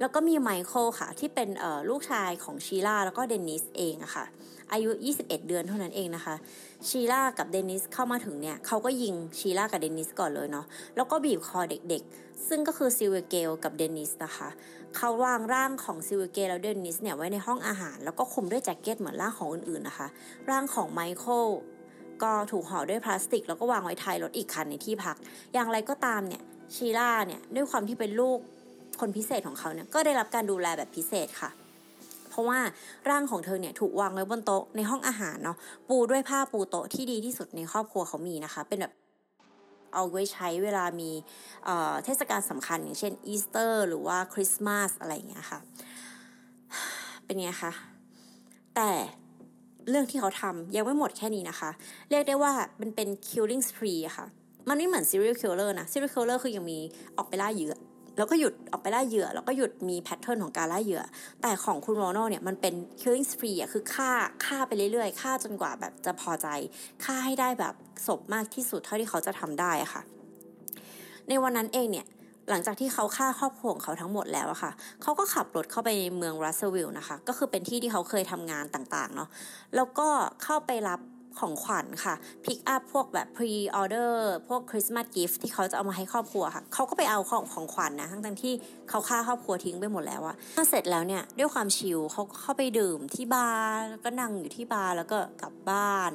[0.00, 4.24] แล้วก็มีไมเคิลค่ะ ที่เป็นเออลูกชายของชีล่าแล้วก็เดนิสเองอะค่ะ
[4.72, 4.90] อายุ
[5.20, 6.34] 21 เดือนเท่านั้นเองนะคะ
[6.86, 14.48] ชีล่ากับเดนิสเข้ามาถึงเนี่ยเขาก็ยิงชีล่ากับเดนิสก่อนเลยเนาะแล้วก็บีบคอเด็กๆ ซึ่งก็คือซิลเวเกลกับเดนิสนะคะ
[14.96, 20.08] เขาวางร่างของซิลเวเกลและเดนิสเนี่ยไว้ในห้องอาหาร แล้วก็คลุมด้วยแจ็คเก็ตเหมือนร่างของอื่นๆนะคะ
[20.50, 21.46] ร่างของไมเคิล
[22.22, 25.16] ก็ถูกห่อด้วยพลาสติก แล้วก็วางไว้ท้ายรถอีกคันในที่พัก
[25.54, 26.42] อย่างไรก็ตามเนี่ย
[26.74, 28.38] ชีล่าเนี่ยด้วยความที่เป็นลูก
[29.00, 31.50] คนพิเศษของเขาเนี่ยก็ได้รับการดูแลแบบพิเศษค่ะ
[32.38, 32.60] ราะว่า
[33.10, 35.56] ร่างของเธอเนี่ยถูกวางไว้บนโต๊ะในห้องอาหารเนาะ
[35.88, 38.92] ปูด้วยผ้าปูโต๊ะที่ดีที่สุดในครอบครัวเขามีนะคะ เป็นแบบ
[39.94, 41.10] เอาไว้ใช้เวลามี
[42.04, 45.58] เทศกาลสำคัญ อย่างเช่นอีสเตอร์ หรือว่าคริสต์มาสอะไรอย่างเงี้ยค่ะ
[47.24, 47.72] เป็นไงคะ
[48.76, 48.90] แต่
[49.90, 51.70] เรื่องที่เขาทำยังไม่หมดแค่นี้นะคะ
[52.10, 54.26] เรียกได้ว่ามันเป็น killing spree ค่ะ
[54.68, 56.78] มันไม่เหมือน serial killer นะ serial killer คือยังมี
[57.16, 57.74] ออกไปล่าเหยื่อ
[58.18, 61.02] แล้วก็หยุดออกไปล่าเหยื่อ แล้วก็หยุดมี pattern ของการล่าเหยื่อ
[61.42, 64.10] แต่ของคุณโรนัลเนี่ยมันเป็น killing spree อะคือฆ่า
[64.44, 66.48] ฆ่าไปเรื่อยๆฆ่าจนกว่าแบบจะพอใจ
[67.04, 67.74] ฆ่าให้ได้แบบ
[68.06, 70.02] ศพมากที่สุดเท่าที่เขาจะทำได้ค่ะ
[71.28, 72.06] ในวันนั้นเองเนี่ย
[72.50, 79.28] หลังจากที่เขาฆ่าครอบครัวของเขาทั้งหมดแล้วอะค่ะ เขาก็ขับรถเข้าไปในเมืองรัสเซวิลนะคะ ก็คือเป็นที่ที่เขาเคยทำงานต่างๆ เนาะ
[79.76, 80.08] แล้วก็
[80.42, 81.00] เข้าไปรับ
[81.38, 88.52] ของขวัญค่ะ pick up พวกแบบ pre-order พวก Christmas gift ที่เขาจะเอามาให้ครอบครัวค่ะเขาก็ไปเอาของของขวัญนะทั้งที่
[88.88, 96.12] เขาฆ่าครอบครัวทิ้งไปหมดแล้วอะเมื่อเสร็จแล้วเนี่ยด้วยความ chill เขาเข้าไปดื่มที่บาร์แล้วก็นั่งอยู่ที่บาร์แล้วก็กลับบ้าน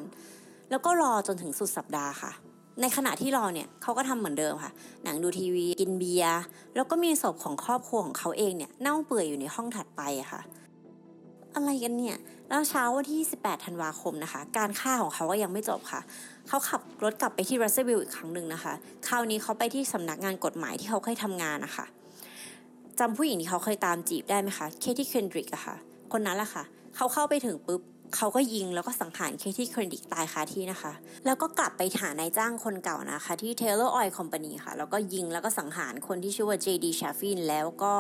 [0.70, 2.34] แล้วก็รอจนถึงสุดสัปดาห์ค่ะ
[2.82, 4.72] ในขณะที่รอเนี่ยเขาก็ทำเหมือนเดิมค่ะ
[5.04, 6.42] นั่งดูทีวีกินเบียร์
[6.76, 10.42] แล้วก็มีศพของครอบครัวของเขาเองเนี่ยเน่าเปื่อยอยู่ในห้องถัดไปอะค่ะ
[11.56, 12.18] อะไรกันเนี่ย
[12.50, 16.02] แล้วเช้าวันที่ 18 ธันวาคมนะคะ การฆ่าของเขาก็ยังไม่จบค่ะ
[16.48, 18.74] เขาขับรถกลับไปที่รัสเซวิลอีกครั้งหนึ่งนะคะ
[19.08, 21.86] คราวนี้เขาไปที่สำนักงานกฎหมายที่เขาเคยทำงานนะคะ
[23.00, 25.76] จำผู้หญิงที่เขาเคยตามจีบได้ไหมคะ เคที่เคนดริกอะค่ะ
[26.12, 26.64] คนนั้นแหละค่ะ
[26.96, 27.82] เขาเข้าไปถึงปุ๊บ
[28.18, 30.94] เขาก็ยิงแล้วก็สังหารเคที่เคนดริกตายคาที่นะคะ
[31.26, 37.94] แล้วก็กลับไปหานายจ้างคนเก่านะคะ ที่ Taylor Oil Company ค่ะ แล้วก็ยิงแล้วก็สังหารคนที่ชื่อว่า JD Chaffin แล้วก็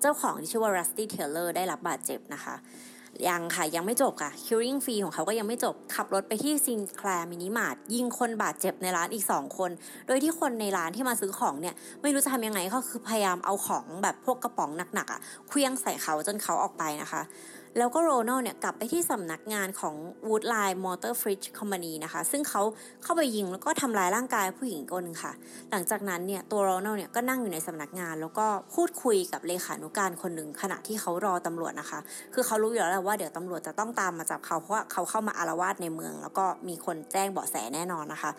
[0.00, 2.54] เจ้าของที่ชื่อว่า Rusty Taylor ได้รับบาดเจ็บนะคะ
[3.28, 9.70] ยังค่ะยังไม่จบค่ะ killing spree ของเขาก็ยังไม่จบ ขับรถไปที่ซินแคลร์มินิมาร์ทยิงคนบาดเจ็บในร้านอีก 2 คน
[10.06, 17.22] โดยที่คนในร้านที่มาซื้อของเนี่ยไม่รู้จะทำยังไงก็คือพยายามเอาของแบบพวกกระป๋องหนักๆอะเคลี้ยงใส่เขาจนเขาออกไปนะคะ
[17.78, 19.94] แล้วก็โรนัลเนี่ยกลับไปที่สำนักงานของ
[20.28, 22.62] Woodline Motor Fridge Company นะคะ ซึ่งเขา
[23.02, 25.32] เข้าไปยิงแล้วก็ทำลายร่างกายผู้หญิงคนหนึ่งค่ะ
[25.70, 31.98] หลังจากนั้นเนี่ยตัวโรนัลเนี่ยก็นั่งอยู่ในสำนักงาน แล้วก็พูดคุยกับเลขานุการคนหนึ่งขณะที่เขารอตำรวจนะคะ
[32.34, 38.30] คือเขารู้อยู่แล้วว่าเดี๋ยวตำรวจจะต้องตามมาจับเขาเพราะว่าเขาเข้ามาอารวาสในเมือง แล้วก็มีคนแจ้งเบาะแสแน่นอนนะคะ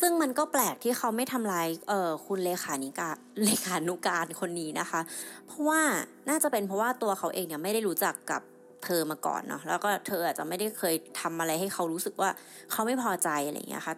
[0.00, 3.10] ซึ่งมันก็แปลกที่เขาไม่ทำลายเอ่อคุณเลขานิกา
[3.44, 5.00] เลขานุการคนนี้นะคะ
[5.46, 5.80] เพราะว่า
[6.28, 8.42] น่าจะเป็นเพราะว่าตัวเขาเองเนี่ยไม่ได้รู้จักกับ
[8.84, 12.30] เธอมาก่อนเนาะแล้วก็เธออาจจะไม่ได้เคยทำอะไรให้เขารู้สึกว่า
[12.70, 13.94] เขาไม่พอใจอะไรอย่างเงี้ยค่ะ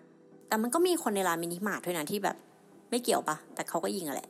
[0.49, 2.37] แต่มันก็มีคนในร้านมินิมาร์ทด้วยนะที่แบบ
[2.91, 4.29] ไม่เกี่ยวปะแต่เขาก็ยิงอะแหละ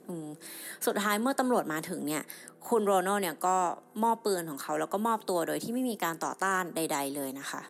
[0.87, 2.23] สุดท้ายเมื่อตำรวจมาถึงเนี่ย
[2.69, 3.57] คุณโรนัลเนี่ยก็
[4.03, 7.63] มอบปืนของเขาแล้วก็มอบตัวโดยที่ไม่มีการต่อต้านใด ๆ เลยนะคะ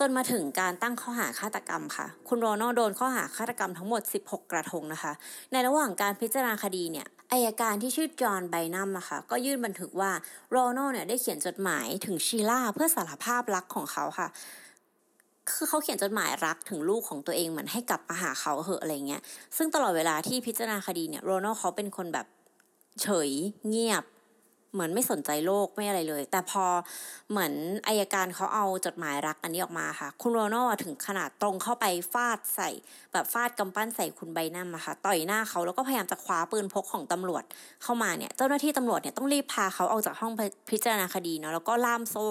[0.00, 5.12] จนมาถึงการตั้งข้อหาฆาตกรรมค่ะ คุณโรนัลโดนข้อหาฆาตกรรมทั้งหมด 16 กระทงนะคะ
[5.52, 10.10] ในระหว่างการพิจารณาคดีเนี่ย อายการที่ชื่อจอห์นไบนัมอะค่ะ ก็ยื่นบันทึกว่า
[10.50, 14.28] โรนัลเนี่ยได้เขียนจดหมายถึงชีล่าเพื่อสารภาพรักของเขาค่ะ
[15.50, 19.22] คือเขาเขียนจดหมายรักถึงลูกของตัวเองเหมือนให้กลับมาหาเขาเหอะอะไรเงี้ย
[19.56, 22.26] ซึ่งตลอดเวลาที่พิจารณาคดีเนี่ยโรนัลเขาเป็นคนแบบ
[23.02, 23.30] เฉย
[23.68, 24.04] เงียบ
[24.72, 26.64] เหมือนไม่สนใจโลกไม่อะไรเลย แต่พอ
[27.30, 27.52] เหมือน
[27.86, 32.70] อายการเขาเอาจดหมายรักอันนี้ออกมาค่ะ คุณโรนัลถึงขนาดตรงเข้าไปฟาดใส่
[33.12, 37.44] แบบฟาดกำปั้นใส่คุณใบหน้ามาค่ะ ต่อยหน้าเขาแล้วก็พยายามจะคว้าปืนพกของตำรวจ
[37.82, 40.32] เข้ามาเนี่ย เจ้าหน้าที่ตำรวจเนี่ยต้องรีบพาเขาออกจากห้อง
[40.70, 42.28] พิจารณาคดีเนาะแล้วก็ล่ามโซ่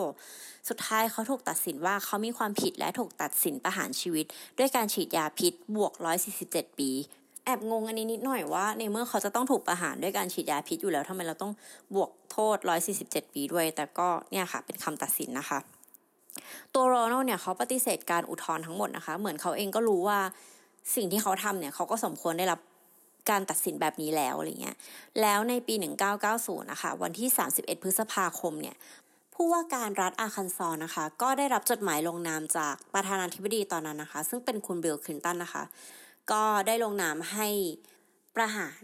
[0.70, 4.26] สุดท้ายเขาถูกตัดสินว่าเขามีความผิดและถูกตัดสินประหารชีวิต
[4.58, 5.94] ด้วยการฉีดยาพิษบวก
[6.36, 6.92] 147 ปี
[7.48, 11.52] แอบงงอันนี้นิดหน่อยว่า ในเมื่อเขาจะต้องถูกประหารด้วยการฉีดยาพิษอยู่แล้วทำไมเราต้อง
[11.96, 12.58] บวกโทษ
[12.98, 15.60] 147 ปีด้วย แต่ก็เนี่ยค่ะ เป็นคำตัดสินนะคะ
[16.74, 20.20] ตัวโรนัลเนี่ยเขาปฏิเสธการอุทธรณ์ทั้งหมดนะคะ เหมือนเขาเองก็รู้ว่า
[20.96, 22.60] สิ่งที่เขาทำเนี่ยเขาก็สมควรได้รับ
[23.30, 24.76] การตัดสินแบบนี้แล้วอะไรเงี้ย
[25.22, 25.74] แล้วในปี
[26.24, 28.76] 1990 นะคะ วันที่ 31 พฤษภาคมเนี่ย
[29.34, 35.64] ผู้ว่าการรัฐอาคันซอนนะคะ ก็ได้รับจดหมายลงนามจากประธานาธิบดีตอนนั้นนะคะ ซึ่งเป็นคุณบิลคลินตันนะคะ
[36.32, 37.48] ก็ได้ลงนามให้
[38.36, 38.84] ประหาร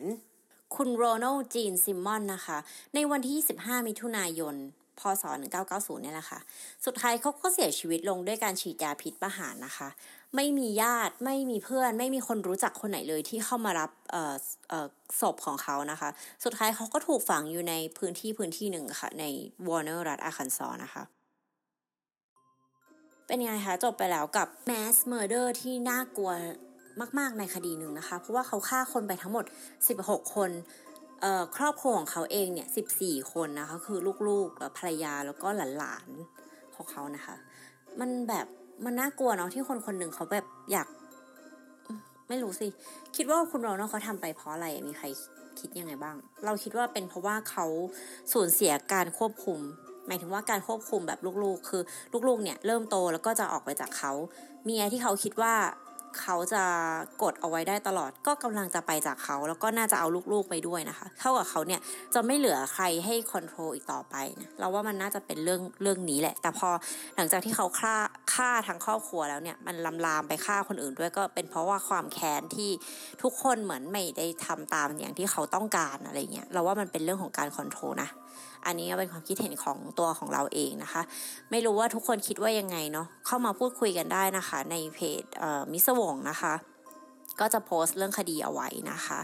[0.75, 2.57] คุณโรนัลจีนซิมมอนนะคะ
[2.95, 4.55] ในวันที่ 25 มิถุนายน
[4.99, 5.23] พศ
[5.63, 6.39] 1990 เนี่ยแหละค่ะ
[6.85, 9.89] สุดท้ายเขาก็เสียชีวิตลงด้วยการฉีดยาพิษประหารนะคะ
[10.35, 13.91] ไม่มีญาติไม่มีเพื่อน ไม่มีคนรู้จักคนไหนเลยที่เข้ามารับ
[15.21, 16.09] ศพของเขานะคะ
[16.43, 19.25] สุดท้ายเขาก็ถูกฝังอยู่ในพื้นที่พื้นที่หนึ่งค่ะ ใน
[19.67, 21.03] วอร์เนอร์รัฐอาคันซอนะคะ
[23.27, 26.31] เป็นยังไงคะจบไปแล้วกับ mass murder ที่น่ากลัว
[27.19, 29.45] มาก ๆ ในคดีหนึ่งนะคะ เพราะว่าเขาฆ่าคนไปทั้งหมด
[29.89, 30.51] 16 คน
[31.57, 32.67] ครอบครัวของเขาเองเนี่ย
[32.99, 37.35] 14 คนนะคะ คือลูกๆภรรยาแล้วก็หลานๆของเขานะคะ
[37.99, 38.45] มันแบบ
[38.85, 40.87] มันน่ากลัวเนาะที่คนคนหนึ่งเขาแบบอยาก
[42.29, 42.67] ไม่รู้สิ
[43.15, 45.05] คิดว่าคุณโรนัลเขาทำไปเพราะอะไรมีใคร
[45.59, 47.65] คิดยังไงบ้าง เราคิดว่าเป็นเพราะว่าเขา
[48.33, 49.59] สูญเสียการควบคุม
[50.07, 51.81] หมายถึงว่าการควบคุมแบบลูกๆ คือ
[52.27, 54.11] ลูกๆเนี่ยเริ่มโตแล้วก็จะออกไปจากเขา
[54.63, 55.53] เมียที่เขาคิดว่า
[56.21, 56.63] เขาจะ
[57.23, 61.79] กดเอาไว้ได้ตลอด ก็กำลังจะไปจากเขา แล้วก็น่าจะเอาลูกๆไปด้วยนะคะเท่ากับเขาเนี่ย
[62.13, 66.69] จะไม่เหลือใครให้คอนโทรลอีกต่อไปนะเราว่ามันน่าจะเป็นเรื่องเรื่องนี้แหละ แต่พอ
[67.15, 67.95] หลังจากที่เขาฆ่า
[68.33, 72.69] ฆ่าทั้งครอบครัวแล้วเนี่ยมันลำลามไปฆ่าคนอื่นด้วยก็เป็นเพราะว่าความแค้นที่
[73.23, 78.09] ทุกคนเหมือนไม่ได้ทำตามอย่างที่เขาต้องการอะไรเงี้ยเราว่ามันเป็นเรื่องของการคอนโทรลนะ
[78.65, 81.01] อันนี้ก็เป็นความคิดเห็นของตัวของเราเองนะคะ
[81.51, 85.23] ไม่รู้ว่าทุกคนคิดว่ายังไงเนาะเข้ามาพูดคุยกันได้นะคะ ในเพจ
[85.71, 86.53] มิสวงนะคะ
[87.39, 89.19] ก็จะโพสต์เรื่องคดีเอาไว้นะคะ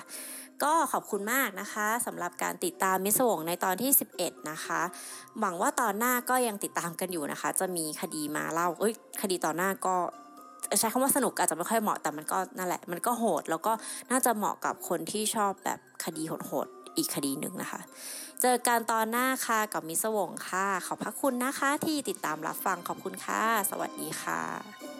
[0.63, 4.81] ก็ขอบคุณมากนะคะสำหรับการติดตามมิสวงในตอนที่ 11 นะคะ
[5.39, 9.95] หวังว่าตอนหน้าก็ยังติดตามกันอยู่นะคะ จะมีคดีมาเล่าเอ้ยคดีตอนหน้าก็
[10.79, 13.71] ใช้คำว่าสนุกอาจจะไม่ค่อยเหมาะแต่มันก็นั่นแหละ มันก็โหดแล้วก็
[14.11, 16.67] น่าจะเหมาะกับคนที่ชอบแบบคดีโหด
[16.99, 17.81] อีกคดีหนึ่งนะคะ
[18.41, 24.98] เจอกันตอนหน้าค่ะกับมิสวงค่ะ ขอบพระคุณนะคะที่ติดตามรับฟังขอบคุณค่ะ สวัสดีค่ะ